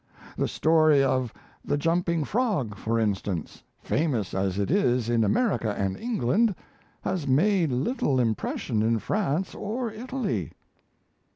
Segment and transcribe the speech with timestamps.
[0.35, 1.31] The story of
[1.63, 6.55] 'The Jumping Frog', for instance, famous as it is in America and England,
[7.03, 10.53] has made little impression in France or Italy."